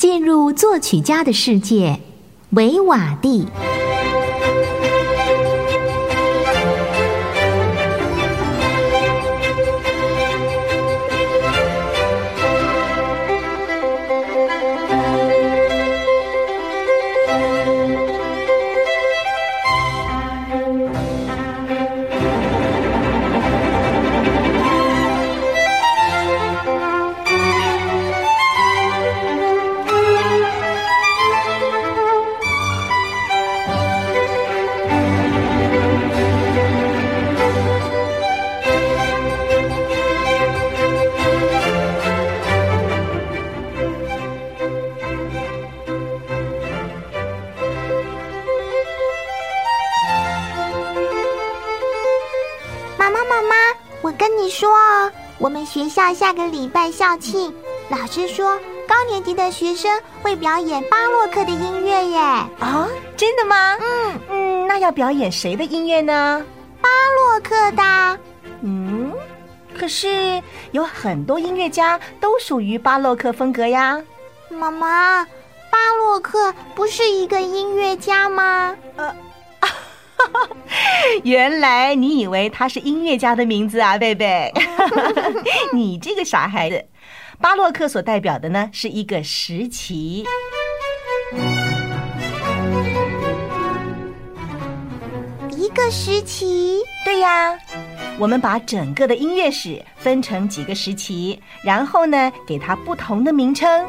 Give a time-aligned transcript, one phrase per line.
[0.00, 2.00] 进入作曲家的世界，
[2.52, 3.46] 维瓦蒂。
[55.38, 57.54] 我们学校下个礼拜校庆，
[57.88, 59.90] 老师说高年级的学生
[60.22, 62.18] 会表演巴洛克的音乐耶！
[62.18, 63.76] 啊，真的吗？
[63.80, 66.44] 嗯嗯，那要表演谁的音乐呢？
[66.82, 68.20] 巴洛克的。
[68.62, 69.12] 嗯，
[69.78, 70.42] 可是
[70.72, 74.02] 有很多音乐家都属于巴洛克风格呀。
[74.50, 75.24] 妈妈，
[75.70, 78.76] 巴洛克不是一个音乐家吗？
[78.96, 79.14] 呃。
[81.24, 84.52] 原来你以为他是音乐家的名字啊，贝贝？
[85.74, 86.84] 你这个傻孩子！
[87.40, 90.24] 巴洛克所代表的呢是一个时期，
[95.56, 96.78] 一个时期。
[97.02, 97.58] 对呀，
[98.18, 103.88] 我们把整个的音乐史分成几个时期，然后呢给它不同的名称。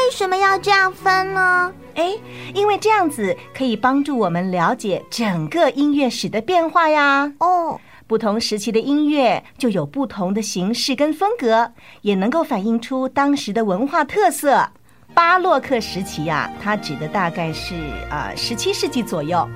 [0.00, 1.72] 为什么要这样分呢？
[1.94, 2.14] 哎，
[2.54, 7.30] 因为这样子可以帮助我们了解整个音乐史的变化呀。
[7.38, 11.70] 哦，不同时期的音乐就有不同的形式跟风格，
[12.00, 14.66] 也能够反映出当时的文化特色。
[15.12, 17.74] 巴洛克时期呀，它指的大概是
[18.10, 19.46] 啊十七世纪左右。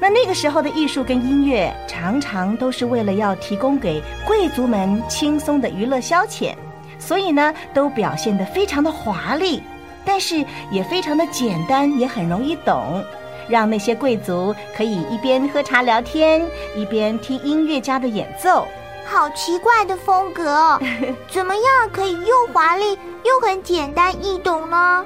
[0.00, 6.54] 那那个时候的艺术跟音乐，常常都是为了要提供给贵族们轻松的娱乐消遣，
[6.98, 9.62] 所以呢，都表现得非常的华丽。
[10.04, 13.02] 但是也非常的简单，也很容易懂，
[13.48, 16.44] 让那些贵族可以一边喝茶聊天，
[16.76, 18.66] 一边听音乐家的演奏。
[19.06, 20.80] 好奇怪的风格，
[21.28, 25.04] 怎么样可以又华丽又很简单易懂呢？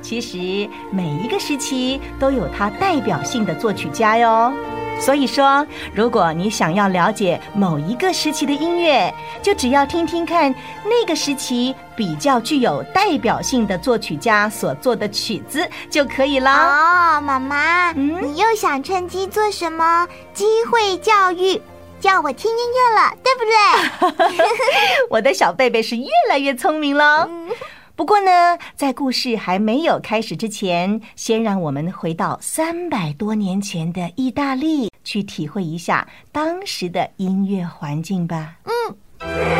[0.00, 4.52] 其实每一个时期都有它代表性的作曲家哟。
[5.00, 10.54] 所以说，如果你想要了解某一个时期的音乐，就只要听听看
[10.84, 16.50] 那个时期比较具有代表性的作曲家所做的曲子就可以了。
[16.50, 21.60] 哦，妈妈，你又想趁机做什么机会教育，
[22.00, 24.46] 叫我听音乐了，对不对？
[25.08, 27.28] 我的小贝贝是越来越聪明了。
[27.98, 38.54] 不过呢，在故事还没有开始之前，先让我们回到三百多年前的意大利，去体会一下当时的音乐环境吧。
[38.62, 39.57] 嗯。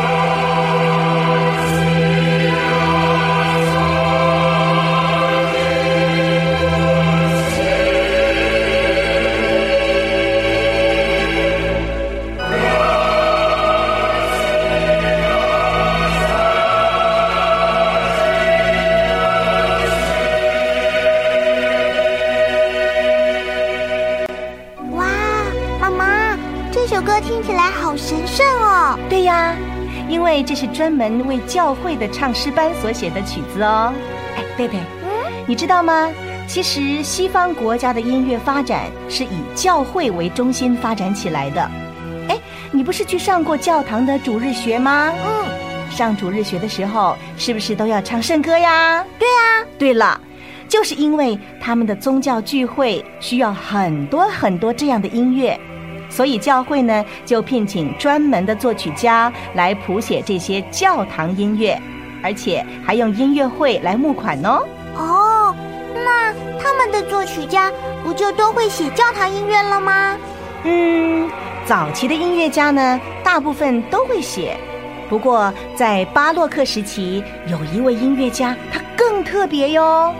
[30.09, 33.93] 因为这是专门为教会的唱诗班所写的曲子哦。
[34.35, 36.09] 哎，贝贝，嗯，你知道吗？
[36.47, 41.61] 其实西方国家的音乐发展是以教会为中心发展起来的。
[42.27, 42.39] 哎，
[42.71, 45.13] 你不是去上过教堂的主日学吗？
[45.13, 49.05] 嗯，上主日学的时候是不是都要唱圣歌呀？
[49.19, 49.65] 对呀。
[49.77, 50.19] 对了，
[50.67, 55.57] 就是因为他们的宗教聚会需要很多很多这样的音乐。
[56.09, 61.79] 所以教会呢，就聘请专门的作曲家来谱写这些教堂音乐，
[62.23, 64.65] 而且还用音乐会来募款哦。
[64.95, 65.55] 哦，
[65.93, 67.71] 那他们的作曲家
[68.03, 70.17] 不就都会写教堂音乐了吗？
[70.63, 71.29] 嗯，
[71.65, 74.57] 早期的音乐家呢，大部分都会写。
[75.07, 80.13] 不过在巴洛克时期，有一位音乐家，他更特别哟。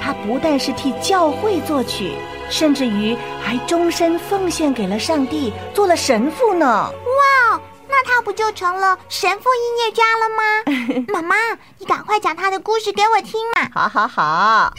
[0.00, 2.12] 他不但是替教会作曲。
[2.48, 6.66] 甚至于还终身奉献给了上帝，做了神父呢！
[6.66, 10.42] 哇，那他不就成了神父音乐家了吗？
[11.12, 11.36] 妈妈，
[11.78, 13.68] 你赶快讲他的故事给我听嘛！
[13.74, 14.72] 好好好。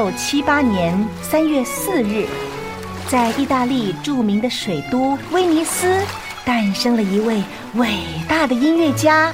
[0.00, 2.26] 六七八年三月四日，
[3.06, 5.94] 在意大利著名的水都威尼斯，
[6.42, 7.42] 诞生了一位
[7.74, 9.30] 伟大的音乐家，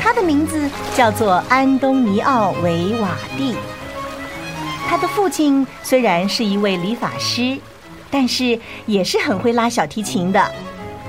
[0.00, 3.56] 他的名字叫做安东尼奥·维瓦蒂。
[4.88, 7.58] 他的父亲虽然是一位理发师，
[8.12, 8.56] 但是
[8.86, 10.54] 也是很会拉小提琴的，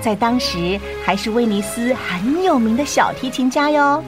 [0.01, 4.03] 在当时还是威尼斯很有名的小提琴家哟。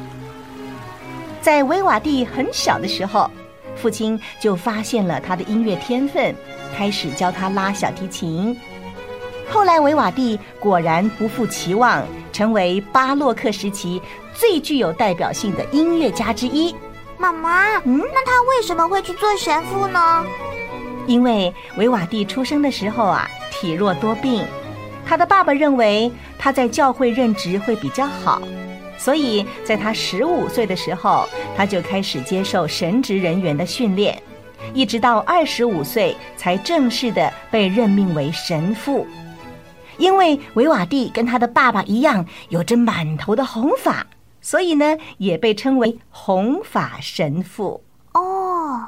[1.43, 3.29] 在维瓦蒂很小的时候，
[3.75, 6.33] 父亲就发现了他的音乐天分，
[6.75, 8.57] 开始教他拉小提琴。
[9.49, 14.01] 后来，维瓦蒂果然不负期望，成为巴洛克时期
[14.33, 16.73] 最具有代表性的音乐家之一。
[17.17, 20.25] 妈妈，嗯，那他为什么会去做神父呢？
[21.05, 24.43] 因为维瓦蒂出生的时候啊，体弱多病，
[25.05, 28.41] 他的爸爸认为他在教会任职会比较好。
[29.03, 31.27] 所以，在他十五岁的时候，
[31.57, 34.17] 他就开始接受神职人员的训练，
[34.73, 39.05] 一直到二十五岁才正式的被任命为神父。
[39.97, 44.07] 因为维瓦蒂跟他的爸爸一样，有着满头的红发，
[44.39, 47.83] 所以呢，也被称为红发神父。
[48.13, 48.79] 哦。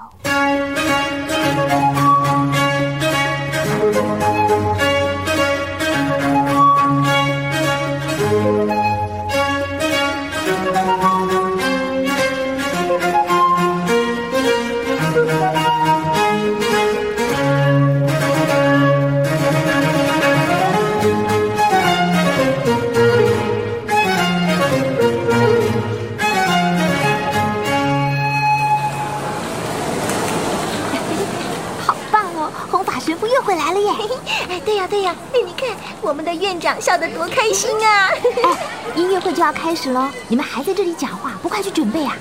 [36.01, 38.09] 我们的院长笑得多开心啊！
[38.43, 38.49] 哎，
[38.95, 42.15] 音乐会就要开始了，你们还在这里讲话，不快去准备啊？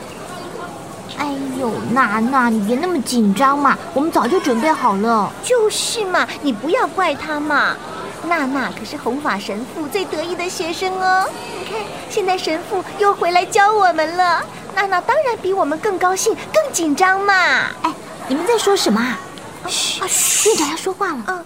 [1.18, 1.26] 哎
[1.60, 5.30] 呦，娜娜，你别那么紧张嘛，我们早就准备好了。
[5.42, 7.76] 就是嘛，你不要怪他嘛。
[8.26, 11.28] 娜娜可是红发神父最得意的学生哦。
[11.58, 11.78] 你看，
[12.08, 14.42] 现在神父又回来教我们了，
[14.74, 17.34] 娜娜当然比我们更高兴、更紧张嘛。
[17.82, 17.92] 哎，
[18.28, 19.18] 你们在说什么啊？
[19.68, 21.22] 嘘，院长要说话了。
[21.26, 21.44] 嗯。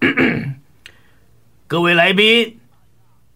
[1.66, 2.58] 各位来宾，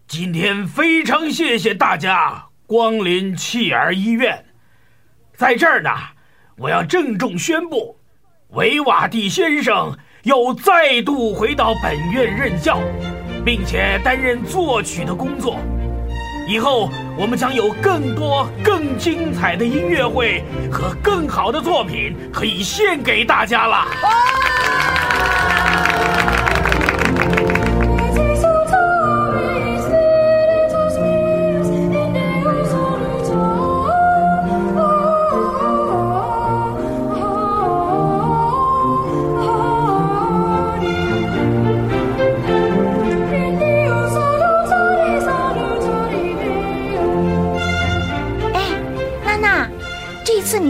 [0.07, 4.45] 今天非常谢谢大家光临弃儿医院。
[5.35, 5.89] 在这儿呢，
[6.57, 7.99] 我要郑重宣布，
[8.49, 12.79] 维瓦蒂先生又再度回到本院任教，
[13.45, 15.59] 并且担任作曲的工作。
[16.47, 23.85] 以后我们将有更多、更精彩的音乐会和更好的作品可以献给大家了。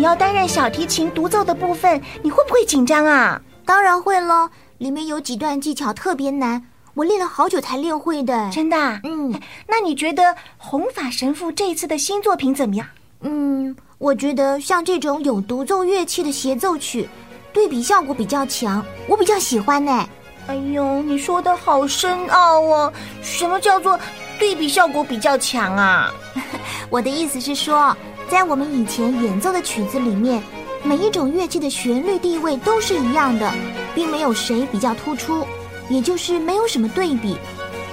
[0.01, 3.41] 要担任小提琴独奏的部分，你会不会紧张啊？
[3.65, 8.49] 当然会喽，里面有几段技巧特别难，我练了好久才练会的。
[8.51, 8.77] 真的？
[9.03, 9.33] 嗯。
[9.67, 12.85] 那你觉得红发神父这次的新作品怎么样？
[13.21, 17.09] 嗯，我觉得像这种有独奏乐器的协奏曲，
[17.51, 20.07] 对比效果比较强，我比较喜欢呢。
[20.47, 22.93] 哎呦，你说的好深奥哦！
[23.23, 23.99] 什么叫做
[24.37, 26.11] 对比效果比较强啊？
[26.91, 27.95] 我的意思是说。
[28.29, 30.41] 在我们以前演奏的曲子里面，
[30.83, 33.51] 每一种乐器的旋律地位都是一样的，
[33.93, 35.45] 并没有谁比较突出，
[35.89, 37.37] 也就是没有什么对比。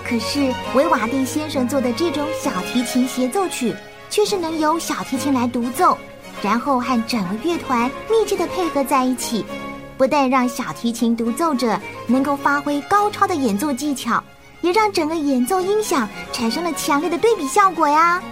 [0.05, 3.75] 可是维瓦蒂先生做的这种小提琴协奏曲，
[4.11, 5.97] 却是能由小提琴来独奏，
[6.43, 9.45] 然后和整个乐团密切的配合在一起，
[9.97, 14.23] 不但让小提琴独奏者能够发挥高超的演奏技巧，
[14.61, 18.23] 也让整个演奏音响产生了强烈的对比效果呀。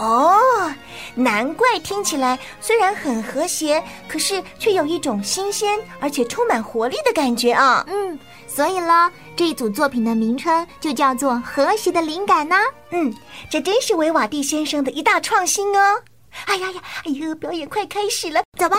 [0.00, 0.72] 哦，
[1.14, 7.84] 难怪听起来虽然很和谐，可是却有一种新鲜而且充满活力的感觉啊！
[7.86, 12.56] 嗯，所以呢，这一组作品的名称就叫做《和谐的灵感》呢。
[12.92, 13.14] 嗯，
[13.50, 16.00] 这真是维瓦蒂先生的一大创新哦！
[16.46, 18.78] 哎呀呀，哎呦，表演快开始了，走吧。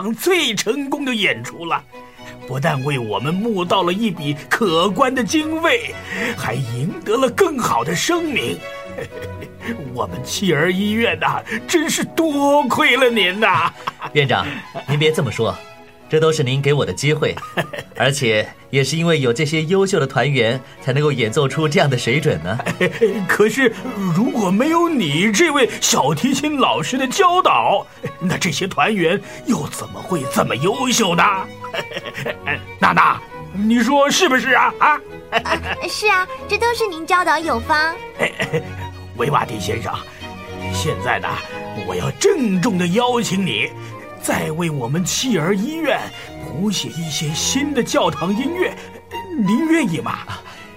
[0.00, 1.82] 场最成功的演出了，
[2.46, 5.92] 不但为我们募到了一笔可观的经费，
[6.36, 8.56] 还赢得了更好的声名。
[9.92, 13.72] 我们弃儿医院呐，真是多亏了您呐！
[14.12, 14.46] 院长，
[14.88, 15.54] 您别这么说。
[16.08, 17.34] 这都是您给我的机会，
[17.96, 22.58] 而且也是因为有这些优秀的团员，才能够演奏出这样的水准呢。
[23.28, 23.72] 可是
[24.16, 27.86] 如果没有你这位小提琴老师的教导，
[28.20, 31.22] 那这些团员又怎么会这么优秀呢？
[32.80, 33.20] 娜娜，
[33.52, 34.72] 你说是不是啊？
[34.78, 35.00] 啊，
[35.88, 37.94] 是啊，这都是您教导有方。
[39.16, 39.92] 维瓦蒂先生，
[40.72, 41.28] 现在呢，
[41.86, 43.68] 我要郑重的邀请你。
[44.28, 45.98] 再为我们弃儿医院
[46.44, 48.76] 谱写一些新的教堂音乐，
[49.38, 50.18] 您愿意吗？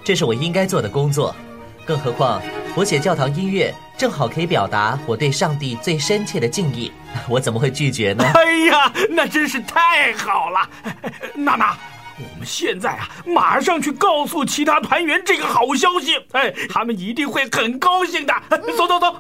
[0.06, 1.36] 这是我应该做的工作，
[1.84, 2.42] 更何况
[2.74, 6.94] 谱写教堂音乐正好可以表达我对上帝最深切的敬意，
[7.28, 8.24] 我怎么会拒绝呢？
[8.36, 10.70] 哎呀，那真是太好了！
[11.36, 11.76] 娜娜，
[12.20, 18.34] 我们现在啊，马上去告诉其他团员这个好消息，哎，他们一定会很高兴的。
[18.78, 19.14] 走走走。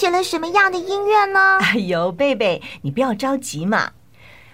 [0.06, 1.58] 写了什么样的音乐呢？
[1.66, 3.90] 哎呦，贝贝，你不要着急嘛。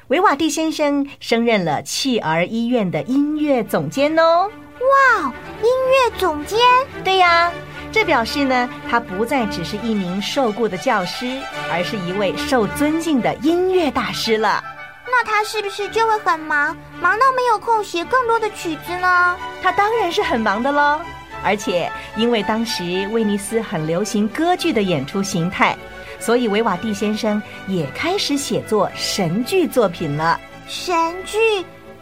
[0.07, 4.49] 维瓦蒂先生升任了弃儿医院的音乐总监哦。
[4.79, 6.57] 哇，音乐总监？
[7.03, 7.51] 对呀，
[7.91, 11.37] 这表示呢，他不再只是一名受雇的教师，
[11.69, 14.63] 而是一位受尊敬的音乐大师了。
[15.05, 19.35] 那他是不是就会很忙，忙到没有空写更多的曲子呢？
[19.61, 21.01] 他当然是很忙的喽。
[21.43, 25.75] 而且，因为当时威尼斯很流行歌剧的演出形态，
[26.19, 30.39] 所以维瓦蒂先生也开始写作神剧作品了。
[30.67, 30.95] 神
[31.25, 31.37] 剧，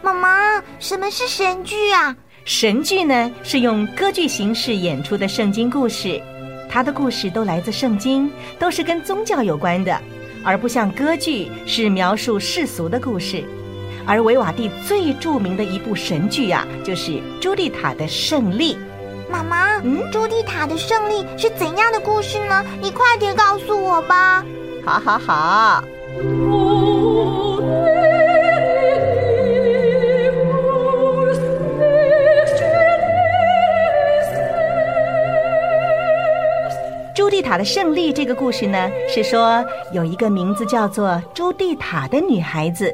[0.02, 2.14] 妈妈，什么是神剧啊？
[2.44, 6.20] 神剧呢，是用歌剧形式演出的圣经故事，
[6.68, 10.00] 它的故事都来自圣经，都是跟宗教有关的，
[10.44, 13.44] 而不像歌剧是描述世俗的故事。
[14.06, 18.74] 而维瓦蒂最著名的一部神剧啊，就是《朱丽塔的胜利》。
[19.30, 22.64] 妈妈，嗯，朱蒂塔的胜利是怎样的故事呢？
[22.80, 24.44] 你快点告诉我吧。
[24.84, 25.84] 好，好，好。
[37.14, 42.92] 朱蒂塔的胜利这个故事呢，是说有一个名字叫做朱蒂塔的女孩子，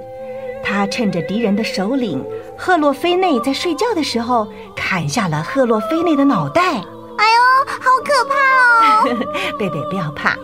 [0.63, 2.23] 她趁着敌人的首领。
[2.59, 4.49] 赫洛菲内在睡觉的时候
[4.89, 6.63] 砍下了赫洛菲内的脑袋。
[6.63, 6.85] 哎呦，
[7.67, 9.27] 好可怕哦！
[9.59, 10.37] 贝贝不要怕，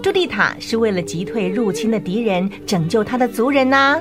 [0.00, 4.00] 朱蒂塔是为了击退入侵的敌人，拯救他的族人呐。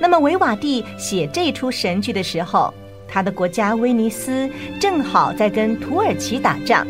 [0.00, 2.72] 那么维瓦蒂写这出神剧的时候，
[3.06, 4.48] 他的国家威尼斯
[4.80, 6.86] 正好在跟土耳其打仗。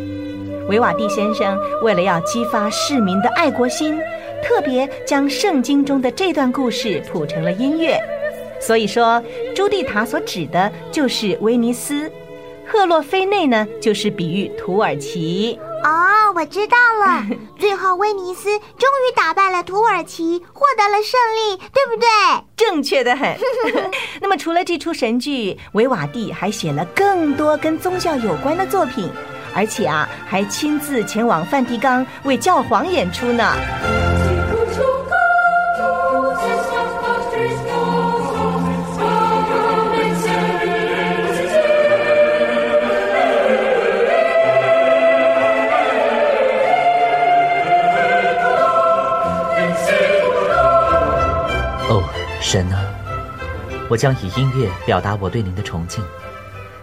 [0.69, 3.99] 维瓦蒂先生为了要激发市民的爱国心，
[4.41, 8.01] 特别将圣经中的这段故事谱成了音乐。
[8.65, 9.23] 所以说，
[9.55, 12.11] 朱蒂塔所指的就是威尼斯，
[12.67, 15.59] 赫洛菲内呢，就是比喻土耳其。
[15.83, 17.27] 哦，我知道了。
[17.61, 22.07] 最后，威尼斯终于打败了土耳其，获得了胜利，对不对？
[22.57, 23.37] 正确的很。
[24.23, 29.11] 那么，除了这出神剧，维瓦蒂还写了更多跟宗教有关的作品，
[29.55, 33.45] 而且啊，还亲自前往梵蒂冈为教皇演出呢。
[52.55, 52.87] 神啊，
[53.91, 56.05] 我将以音乐表达我对您的崇敬，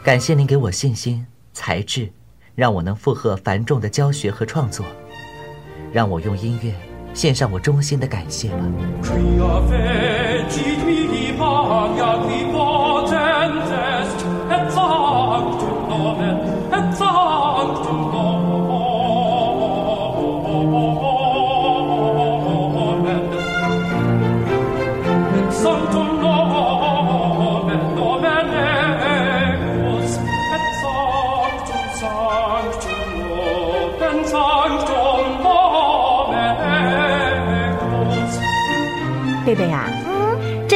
[0.03, 2.11] 感谢您给我信心、才智，
[2.55, 4.85] 让我能负荷繁重的教学和创作，
[5.93, 6.73] 让我用音乐
[7.13, 8.57] 献上我衷心的感谢吧。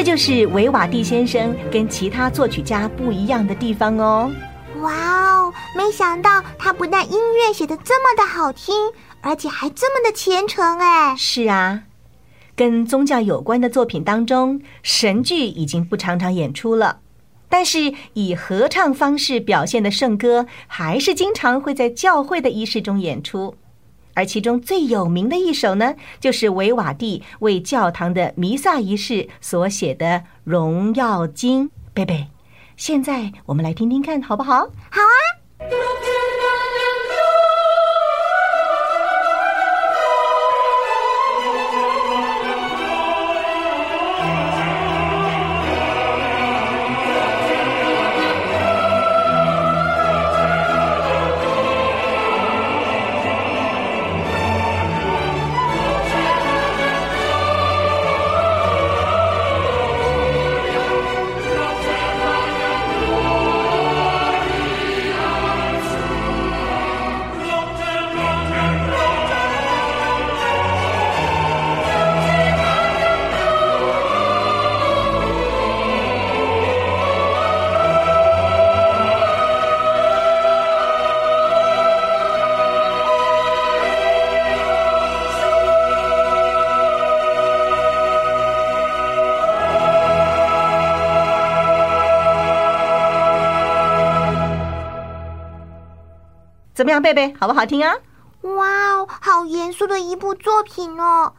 [0.05, 4.31] 就是维瓦蒂先生跟其他作曲家不一样的地方哦。
[4.81, 5.53] 哇哦！
[5.75, 8.75] 没想到他不但音乐写的这么的好听，
[9.21, 11.15] 而且还这么的虔诚哎。
[11.17, 11.81] 是啊，
[12.55, 17.00] 跟宗教有关的作品当中，神剧已经不常常演出了，
[17.50, 23.55] 但是以合唱方式表现的圣歌，还是经常会在教会的仪式中演出。
[24.15, 30.05] 而其中最有名的一首呢，就是维瓦蒂为教堂的弥撒仪式所写的
[30.43, 31.69] 《荣耀经》。
[31.93, 32.25] 贝贝，
[32.75, 34.62] 现在我们来听听看，好不好？
[34.89, 35.13] 好啊，
[96.86, 97.95] 怎么样，贝贝，好不好听啊？
[98.41, 101.34] 哇哦，好严肃的一部作品哦。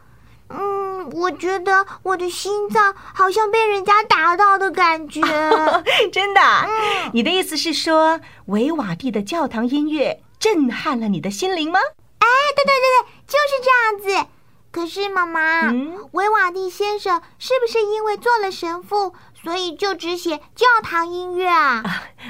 [0.49, 5.21] 嗯，我觉得我的心脏好像被人家打到的感觉。
[6.11, 6.67] 真的啊？
[7.13, 11.79] 你的意思是说，维瓦蒂的教堂音乐震撼了你的心灵吗？
[12.19, 14.29] 哎，对对对对，就是这样子。
[14.73, 21.85] 可是妈妈，嗯维瓦蒂先生是不是因为做了神父，所以就只写教堂音乐啊？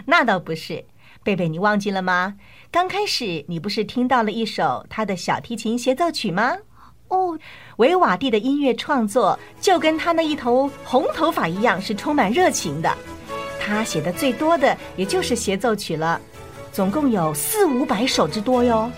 [0.05, 0.85] 那倒不是，
[1.25, 2.35] 贝贝，你忘记了吗？
[2.77, 6.55] 刚开始你不是听到了一首他的小提琴协奏曲吗？
[7.09, 7.35] 哦，
[7.79, 12.95] 维瓦蒂的音乐创作就跟他那一头红头发一样，是充满热情的。
[13.59, 16.21] 他写的最多的也就是协奏曲了，
[16.71, 18.93] 总共有四五百首之多哟。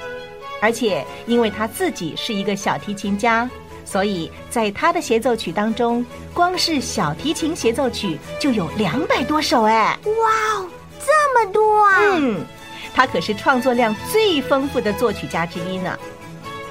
[0.60, 3.48] 而且因为他自己是一个小提琴家，
[3.84, 9.96] 所以在他的协奏曲当中，光是小提琴协奏曲就有两百多首哎。
[10.04, 11.94] 哇哦，这么多啊！
[12.16, 12.44] 嗯，
[12.98, 15.96] 他可是创作量最丰富的作曲家之一呢。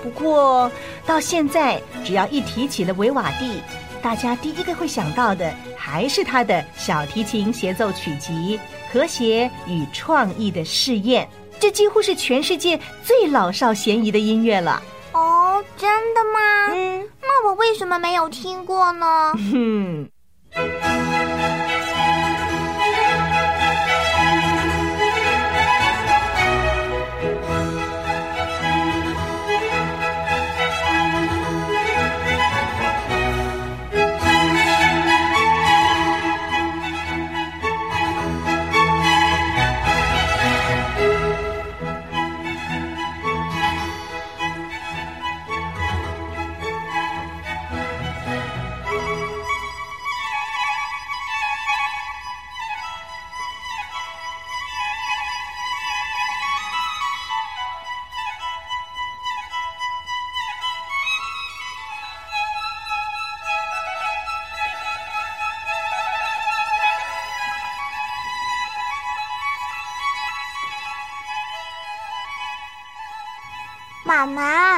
[0.04, 0.70] 不过
[1.06, 3.62] 到现在，只要一提起了维瓦蒂，
[4.02, 8.60] 大家第一个会想到的还是他的小提琴协奏曲集
[8.94, 11.26] 《和谐与创意的试验》，
[11.62, 14.84] 这几乎是全世界最老少咸宜的音乐了。
[15.14, 16.74] 哦，真的吗？
[16.74, 19.32] 嗯，那我为什么没有听过呢？
[19.34, 20.10] 哼。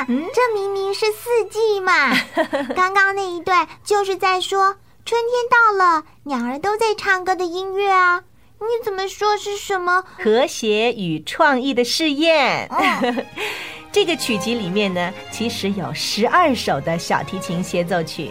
[0.07, 2.11] 嗯这明明是四季嘛！
[2.75, 8.23] 刚刚那一段就是在说春天到了，鸟儿都在唱歌的音乐啊！
[8.59, 10.03] 你怎么说是什么？
[10.23, 12.67] 和谐与创意的试验。
[12.71, 13.25] 嗯
[13.91, 18.29] 这个曲集里面呢，其实有十二首的小提琴协奏曲，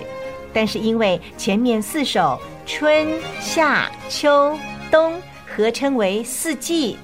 [0.53, 4.57] 但是因为前面四首春夏秋
[4.89, 6.97] 冬合称为四季，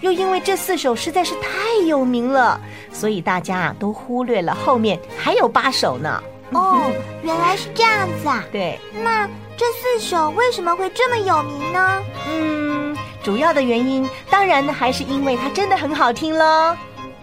[0.00, 2.60] 又因为这四首实在是太有名了，
[2.92, 6.22] 所以大家啊都忽略了后面还有八首呢。
[6.52, 6.90] 哦，
[7.22, 8.44] 原来是这样子啊。
[8.50, 12.02] 对，那这四首为什么会这么有名呢？
[12.28, 16.74] 嗯，主要的原因当然呢还是因为它真的很好听喽。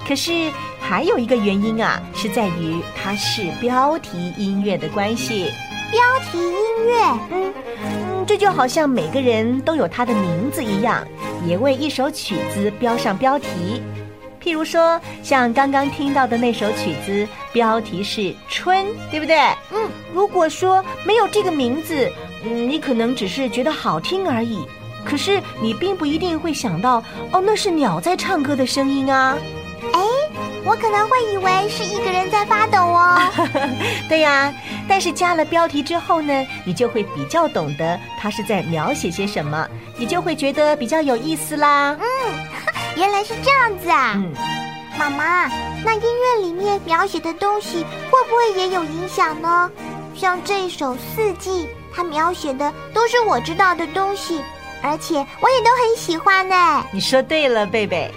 [0.08, 5.52] 可是还有一个原因啊，是在于它是标题音乐的关系。
[5.92, 7.97] 标题音乐，嗯嗯，
[8.28, 11.02] 这就好像每个人都有他的名字一样，
[11.48, 13.82] 也为一首曲子标上标题。
[14.44, 19.38] 譬如说，像刚刚听到的那首曲子，标题是《春》，对不对？
[19.72, 22.12] 嗯，如果说没有这个名字，
[22.44, 24.66] 嗯，你可能只是觉得好听而已。
[25.06, 29.38] 可是你并不一定会想到，哦，那是鸟在唱歌的声音啊。
[29.94, 30.02] 哎，
[30.68, 33.18] 我可能会以为是一个人在发抖哦。
[34.10, 34.54] 对呀，
[34.88, 41.98] 但是加了标题之后呢，你就会比较懂得它是在描写些什么，你就会觉得比较有意思啦。
[42.00, 42.06] 嗯
[42.98, 44.14] 原来是这样子啊。
[44.16, 44.34] 嗯，
[45.00, 45.48] 妈妈，
[45.86, 49.72] 那音乐里面描写的东西会不会也有影响呢？
[50.16, 51.64] 像这一首《四季》，
[51.96, 54.42] 它描写的都是我知道的东西，
[54.82, 56.84] 而且我也都很喜欢呢。
[56.92, 58.12] 你说对了，贝贝。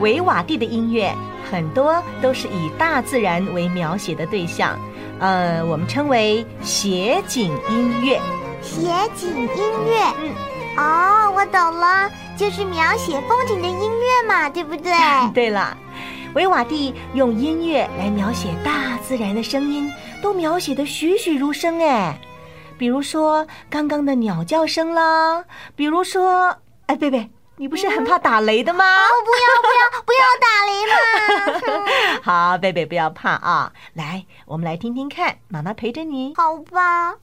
[0.00, 1.14] 维瓦蒂的音乐
[1.50, 4.78] 很多都是以大自然为描写的对象，
[5.18, 8.20] 呃，我们称为写景音乐。
[8.62, 8.80] 写
[9.16, 9.48] 景音
[9.88, 10.34] 乐，嗯，
[10.76, 14.92] 哦，我懂了，就是描写风景的音乐嘛，对不对？
[15.34, 15.76] 对了，
[16.34, 19.90] 维瓦蒂用音乐来描写大自然的声音，
[20.22, 22.18] 都描写的栩栩如生哎。
[22.78, 26.54] 比如说刚刚的鸟叫声啦，比如说，
[26.86, 27.28] 哎，贝贝，
[27.60, 28.82] 你不是很怕打雷的吗？
[28.82, 30.94] 哦，不要不要不要打雷嘛！
[32.24, 33.70] 好，贝贝不要怕啊！
[33.92, 36.32] 来，我们来听听看，妈妈陪着你。
[36.38, 37.16] 好吧，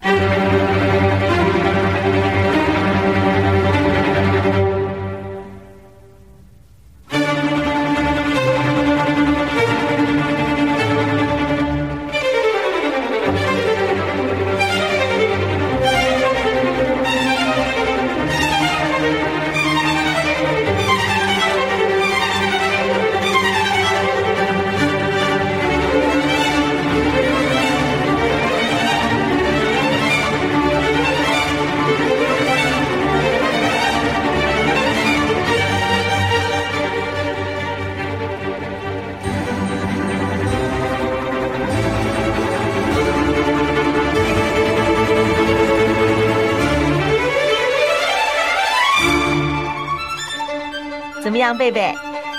[51.57, 51.93] 贝贝？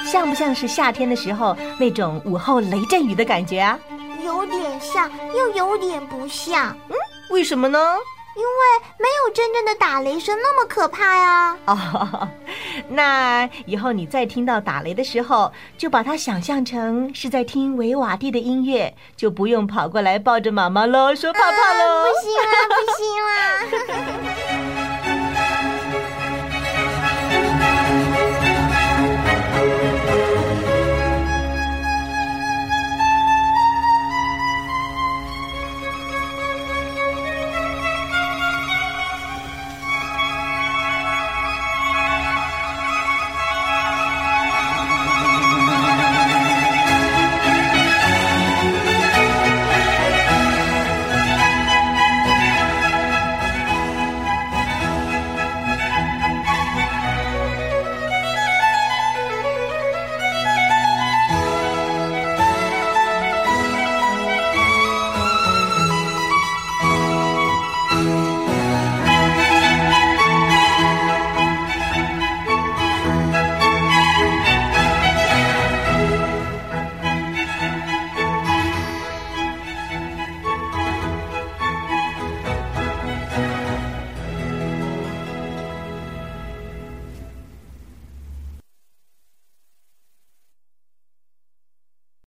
[0.07, 3.78] 像不像是夏天的时候那种午后雷阵雨的感觉啊？
[4.24, 6.96] 有点像，又有点不像，嗯
[7.31, 7.78] 为什么呢？
[8.35, 11.57] 因为没有真正的打雷声那么可怕呀。
[11.66, 12.28] 哦，
[12.88, 22.04] 那以后你再听到打雷的时候，就把它想象成是在听维瓦蒂的音乐，就不用跑过来抱着妈妈喽，说怕怕喽。
[22.04, 24.77] 不行啦，不行啦！